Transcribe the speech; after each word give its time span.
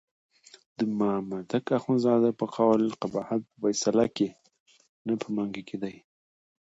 د 0.77 0.79
مامدک 0.99 1.65
اخندزاده 1.79 2.29
په 2.39 2.45
قول 2.55 2.83
قباحت 3.01 3.41
په 3.49 3.55
فیصله 3.61 4.05
کې 4.15 4.27
نه 5.07 5.13
په 5.21 5.27
منګي 5.35 5.63
کې 5.69 5.77
دی. 5.83 5.95